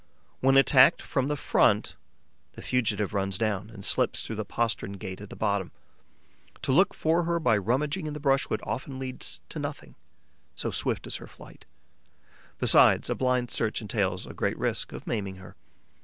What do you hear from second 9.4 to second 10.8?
to nothing, so